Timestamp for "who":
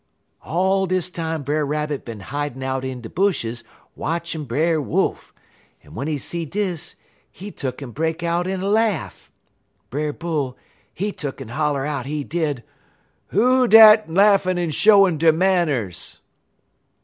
13.27-13.67